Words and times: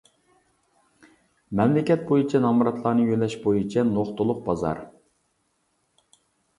مەملىكەت 1.59 2.07
بويىچە 2.09 2.43
نامراتلارنى 2.47 3.07
يۆلەش 3.13 3.39
بويىچە 3.47 3.87
نۇقتىلىق 3.93 4.45
بازار. 4.51 4.85